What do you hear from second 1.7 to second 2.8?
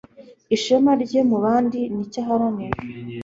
nicyo aharanira